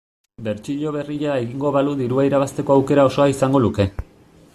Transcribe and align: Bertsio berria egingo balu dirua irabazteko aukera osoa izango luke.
Bertsio 0.45 0.93
berria 0.95 1.35
egingo 1.41 1.73
balu 1.75 1.93
dirua 1.99 2.25
irabazteko 2.29 2.77
aukera 2.79 3.05
osoa 3.11 3.29
izango 3.35 3.63
luke. 3.67 3.87